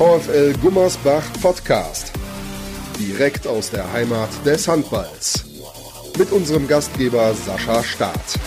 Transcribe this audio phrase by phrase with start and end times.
[0.00, 2.12] VfL Gummersbach Podcast.
[2.98, 5.44] Direkt aus der Heimat des Handballs.
[6.16, 8.38] Mit unserem Gastgeber Sascha Staat.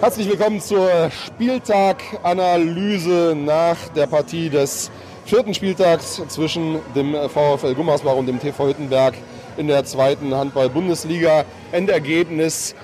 [0.00, 4.90] Herzlich willkommen zur Spieltaganalyse nach der Partie des
[5.24, 9.14] vierten Spieltags zwischen dem VfL Gummersbach und dem TV Hüttenberg
[9.56, 11.44] in der zweiten Handball-Bundesliga.
[11.70, 12.74] Endergebnis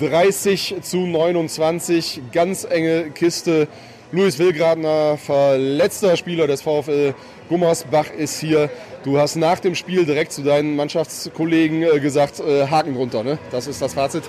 [0.00, 3.68] 30 zu 29, ganz enge Kiste.
[4.12, 7.12] Luis Wilgradner, verletzter Spieler des VfL
[7.48, 8.70] Gummersbach, ist hier.
[9.02, 13.38] Du hast nach dem Spiel direkt zu deinen Mannschaftskollegen äh, gesagt, äh, Haken drunter, ne?
[13.50, 14.22] Das ist das Fazit.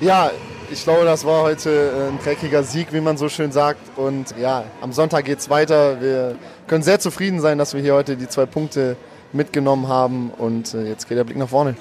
[0.00, 0.30] Ja,
[0.70, 3.80] ich glaube, das war heute äh, ein dreckiger Sieg, wie man so schön sagt.
[3.98, 6.00] Und ja, am Sonntag geht es weiter.
[6.00, 6.36] Wir
[6.66, 8.96] können sehr zufrieden sein, dass wir hier heute die zwei Punkte
[9.34, 10.30] mitgenommen haben.
[10.30, 11.76] Und jetzt geht der Blick nach vorne.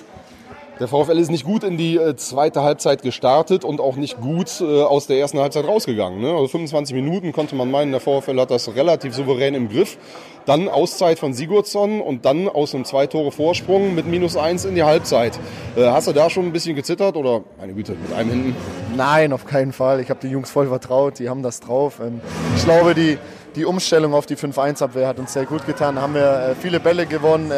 [0.77, 4.59] Der VfL ist nicht gut in die äh, zweite Halbzeit gestartet und auch nicht gut
[4.59, 6.19] äh, aus der ersten Halbzeit rausgegangen.
[6.19, 6.31] Ne?
[6.31, 9.97] Also 25 Minuten konnte man meinen, der VfL hat das relativ souverän im Griff.
[10.45, 14.75] Dann Auszeit von Sigurdsson und dann aus einem zwei Tore Vorsprung mit minus eins in
[14.75, 15.39] die Halbzeit.
[15.77, 18.55] Äh, hast du da schon ein bisschen gezittert oder, meine Güte, mit einem hinten?
[18.97, 20.01] Nein, auf keinen Fall.
[20.01, 22.01] Ich habe die Jungs voll vertraut, die haben das drauf.
[22.01, 22.19] Ähm,
[22.57, 23.17] ich glaube, die,
[23.55, 25.95] die Umstellung auf die 5-1-Abwehr hat uns sehr gut getan.
[25.95, 27.51] Da haben wir viele Bälle gewonnen,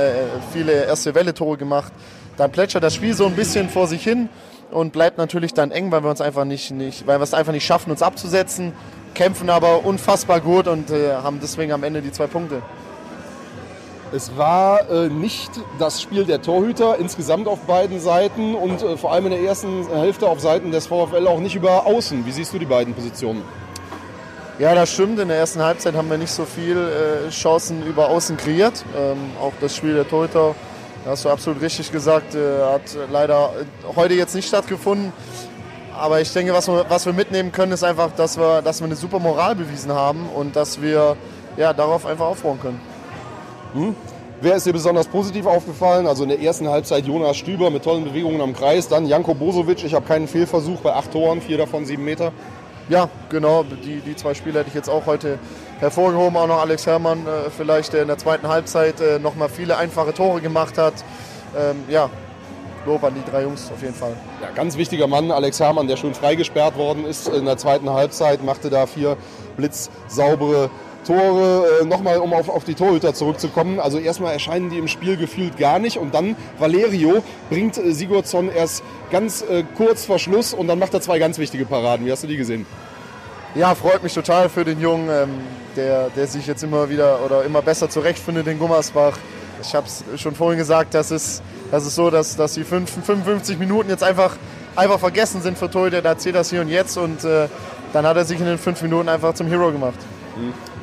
[0.54, 1.92] viele erste Welle-Tore gemacht
[2.38, 4.30] dann plätschert das Spiel so ein bisschen vor sich hin
[4.72, 7.52] und bleibt natürlich dann eng, weil wir uns einfach nicht, nicht weil wir es einfach
[7.52, 8.74] nicht schaffen, uns abzusetzen,
[9.16, 12.62] kämpfen aber unfassbar gut und äh, haben deswegen am Ende die zwei Punkte.
[14.14, 19.12] Es war äh, nicht das Spiel der Torhüter insgesamt auf beiden Seiten und äh, vor
[19.12, 22.26] allem in der ersten Hälfte auf Seiten des VfL auch nicht über Außen.
[22.26, 23.42] Wie siehst du die beiden Positionen?
[24.60, 25.20] Ja, das stimmt.
[25.20, 28.84] In der ersten Halbzeit haben wir nicht so viel äh, Chancen über Außen kreiert.
[28.98, 30.56] Ähm, auch das Spiel der Torhüter
[31.06, 32.34] hast du absolut richtig gesagt.
[32.34, 33.52] Äh, hat leider
[33.96, 35.14] heute jetzt nicht stattgefunden.
[35.96, 38.86] Aber ich denke, was wir, was wir mitnehmen können, ist einfach, dass wir, dass wir
[38.86, 41.18] eine super Moral bewiesen haben und dass wir
[41.56, 42.82] ja, darauf einfach aufbauen können.
[43.74, 43.96] Hm?
[44.42, 46.08] Wer ist dir besonders positiv aufgefallen?
[46.08, 49.84] Also in der ersten Halbzeit Jonas Stüber mit tollen Bewegungen am Kreis, dann Janko Bosovic,
[49.84, 52.32] ich habe keinen Fehlversuch bei acht Toren, vier davon sieben Meter.
[52.90, 55.40] Ja, genau, die, die zwei Spiele hätte ich jetzt auch heute
[55.80, 56.38] hervorgehoben.
[56.38, 59.78] Auch noch Alex Herrmann, äh, vielleicht, der in der zweiten Halbzeit äh, noch mal viele
[59.78, 60.94] einfache Tore gemacht hat.
[61.58, 62.10] Ähm, ja,
[62.86, 64.16] Lob an die drei Jungs auf jeden Fall.
[64.42, 68.44] Ja, ganz wichtiger Mann, Alex Herrmann, der schon freigesperrt worden ist in der zweiten Halbzeit,
[68.44, 69.18] machte da vier
[69.58, 70.70] blitzsaubere
[71.06, 71.82] Tore.
[71.82, 73.80] Äh, Nochmal, um auf, auf die Torhüter zurückzukommen.
[73.80, 78.50] Also erstmal erscheinen die im Spiel gefühlt gar nicht und dann Valerio bringt äh, Sigurdsson
[78.50, 82.06] erst ganz äh, kurz vor Schluss und dann macht er zwei ganz wichtige Paraden.
[82.06, 82.66] Wie hast du die gesehen?
[83.56, 85.30] Ja, freut mich total für den Jungen, ähm,
[85.76, 89.18] der, der sich jetzt immer wieder oder immer besser zurechtfindet in Gummersbach.
[89.62, 91.42] Ich habe es schon vorhin gesagt, das ist,
[91.72, 94.36] das ist so, dass, dass die 55 Minuten jetzt einfach,
[94.76, 96.02] einfach vergessen sind für Torhüter.
[96.02, 97.48] Da zählt das hier und jetzt und äh,
[97.94, 99.98] dann hat er sich in den fünf Minuten einfach zum Hero gemacht.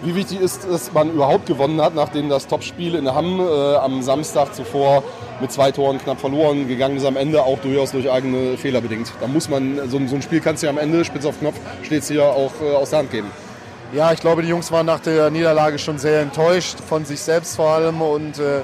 [0.03, 4.03] Wie wichtig ist dass man überhaupt gewonnen hat, nachdem das Topspiel in Hamm äh, am
[4.03, 5.03] Samstag zuvor
[5.41, 9.13] mit zwei Toren knapp verloren gegangen ist, am Ende auch durchaus durch eigene Fehler bedingt.
[9.21, 11.57] Da muss man, so, so ein Spiel kannst du ja am Ende, spitz auf Knopf,
[11.83, 13.31] steht es hier auch äh, aus der Hand geben.
[13.95, 17.55] Ja, ich glaube, die Jungs waren nach der Niederlage schon sehr enttäuscht, von sich selbst
[17.55, 18.03] vor allem.
[18.03, 18.63] Und äh,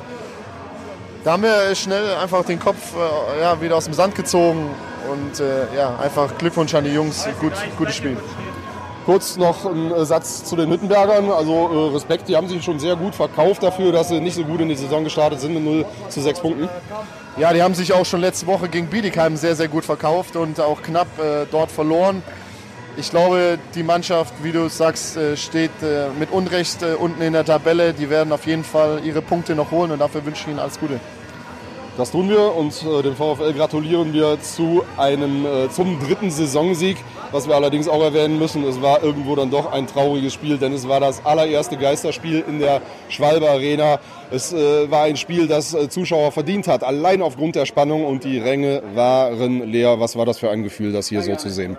[1.23, 4.71] da haben wir schnell einfach den Kopf äh, ja, wieder aus dem Sand gezogen.
[5.11, 8.17] Und äh, ja, einfach Glückwunsch an die Jungs, gut, gutes Spiel.
[9.11, 11.33] Kurz noch ein äh, Satz zu den Hüttenbergern.
[11.33, 11.53] Also
[11.91, 14.61] äh, Respekt, die haben sich schon sehr gut verkauft dafür, dass sie nicht so gut
[14.61, 16.69] in die Saison gestartet sind mit 0 zu 6 Punkten.
[17.37, 20.61] Ja, die haben sich auch schon letzte Woche gegen Bietigheim sehr, sehr gut verkauft und
[20.61, 22.23] auch knapp äh, dort verloren.
[22.97, 27.45] Ich glaube, die Mannschaft, wie du sagst, äh, steht äh, mit Unrecht unten in der
[27.45, 27.93] Tabelle.
[27.93, 30.79] Die werden auf jeden Fall ihre Punkte noch holen und dafür wünsche ich ihnen alles
[30.79, 31.01] Gute.
[32.01, 36.97] Das tun wir und äh, dem VfL gratulieren wir zu einem, äh, zum dritten Saisonsieg.
[37.31, 40.73] Was wir allerdings auch erwähnen müssen, es war irgendwo dann doch ein trauriges Spiel, denn
[40.73, 44.01] es war das allererste Geisterspiel in der Schwalbe Arena.
[44.31, 48.25] Es äh, war ein Spiel, das äh, Zuschauer verdient hat, allein aufgrund der Spannung und
[48.25, 50.01] die Ränge waren leer.
[50.01, 51.77] Was war das für ein Gefühl, das hier so zu sehen?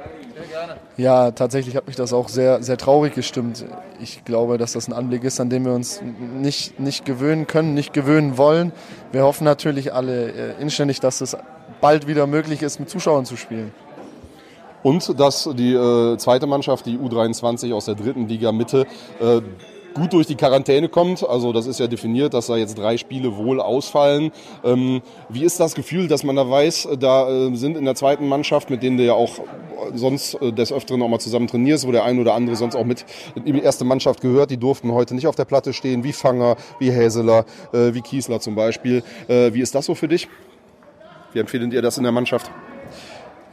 [0.98, 3.66] Ja, tatsächlich hat mich das auch sehr, sehr traurig gestimmt.
[4.02, 7.74] Ich glaube, dass das ein Anblick ist, an dem wir uns nicht, nicht gewöhnen können,
[7.74, 8.72] nicht gewöhnen wollen.
[9.12, 11.36] Wir hoffen natürlich alle äh, inständig, dass es
[11.80, 13.74] bald wieder möglich ist, mit Zuschauern zu spielen.
[14.84, 18.88] Und dass die äh, zweite Mannschaft, die U23 aus der dritten Liga Mitte,
[19.20, 19.42] äh,
[19.94, 21.28] gut durch die Quarantäne kommt.
[21.28, 24.32] Also das ist ja definiert, dass da jetzt drei Spiele wohl ausfallen.
[24.64, 28.28] Ähm, wie ist das Gefühl, dass man da weiß, da äh, sind in der zweiten
[28.28, 29.40] Mannschaft, mit denen du ja auch
[29.98, 32.86] sonst äh, des Öfteren auch mal zusammen trainierst, wo der ein oder andere sonst auch
[32.86, 33.06] mit
[33.36, 36.58] in die erste Mannschaft gehört, die durften heute nicht auf der Platte stehen, wie Fanger,
[36.80, 39.04] wie Häseler, äh, wie Kiesler zum Beispiel.
[39.28, 40.28] Äh, wie ist das so für dich?
[41.34, 42.52] Wie empfehlen ihr das in der Mannschaft?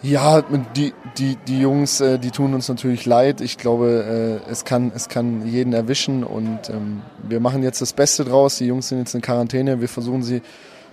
[0.02, 0.42] Ja,
[0.76, 3.40] die, die, die Jungs, die tun uns natürlich leid.
[3.40, 8.24] Ich glaube, es kann, es kann jeden erwischen und ähm, wir machen jetzt das Beste
[8.24, 8.58] draus.
[8.58, 9.80] Die Jungs sind jetzt in Quarantäne.
[9.80, 10.42] Wir versuchen sie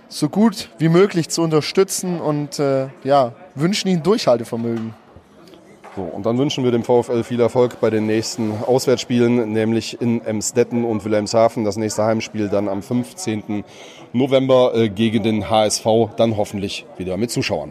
[0.08, 2.58] so gut wie möglich zu unterstützen und
[3.04, 4.94] ja, wünschen ihnen Durchhaltevermögen.
[5.96, 10.22] So, und dann wünschen wir dem VfL viel Erfolg bei den nächsten Auswärtsspielen, nämlich in
[10.22, 11.64] Emstetten und Wilhelmshaven.
[11.64, 13.64] Das nächste Heimspiel dann am 15.
[14.12, 15.86] November gegen den HSV,
[16.18, 17.70] dann hoffentlich wieder mit Zuschauern.